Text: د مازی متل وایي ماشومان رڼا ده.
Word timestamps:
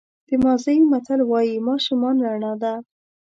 د 0.27 0.29
مازی 0.43 0.77
متل 0.91 1.19
وایي 1.29 1.55
ماشومان 1.69 2.15
رڼا 2.27 2.53
ده. 2.63 2.73